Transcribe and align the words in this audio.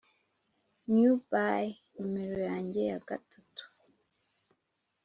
newbie 0.93 1.65
numero 1.95 2.37
yanjye 2.49 2.81
ya 2.89 2.97
gatatu, 3.07 3.63